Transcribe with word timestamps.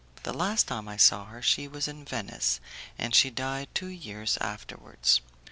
The 0.23 0.33
last 0.33 0.67
time 0.69 0.87
I 0.87 0.97
saw 0.97 1.25
her 1.25 1.43
she 1.43 1.67
was 1.67 1.87
in 1.87 2.03
Venice, 2.05 2.59
and 2.97 3.13
she 3.13 3.29
died 3.29 3.67
two 3.75 3.85
years 3.85 4.35
afterwards. 4.41 5.21